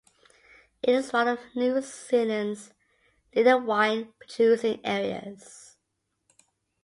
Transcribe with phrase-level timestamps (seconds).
[0.81, 2.73] It is one of New Zealand's
[3.35, 5.75] leading wine producing areas.